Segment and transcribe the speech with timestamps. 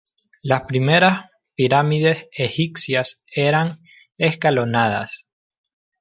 [0.41, 3.83] Las primeras pirámides egipcias eran
[4.17, 5.27] escalonadas.